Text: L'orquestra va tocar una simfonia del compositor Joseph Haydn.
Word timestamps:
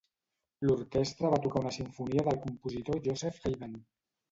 L'orquestra 0.69 1.31
va 1.35 1.39
tocar 1.43 1.61
una 1.67 1.75
simfonia 1.77 2.25
del 2.31 2.41
compositor 2.47 3.01
Joseph 3.11 3.41
Haydn. 3.53 3.79